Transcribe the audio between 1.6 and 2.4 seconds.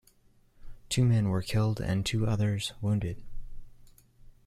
and two